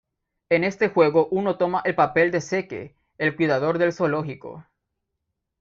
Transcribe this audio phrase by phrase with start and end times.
[0.49, 4.65] En este juego uno toma el papel de Zeke, el cuidador del zoológico.